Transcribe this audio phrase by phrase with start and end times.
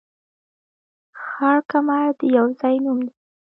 [1.23, 3.13] خړ کمر د يو ځاى نوم دى